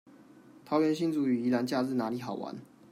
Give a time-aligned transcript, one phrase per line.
[0.65, 2.55] 桃園新竹與宜蘭假日哪裡好玩